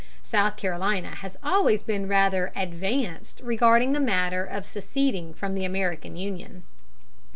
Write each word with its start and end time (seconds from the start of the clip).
South 0.23 0.57
Carolina 0.57 1.13
has 1.17 1.37
always 1.43 1.83
been 1.83 2.07
rather 2.07 2.51
"advanced" 2.55 3.39
regarding 3.43 3.91
the 3.93 3.99
matter 3.99 4.43
of 4.43 4.65
seceding 4.65 5.31
from 5.31 5.53
the 5.53 5.63
American 5.63 6.15
Union. 6.15 6.63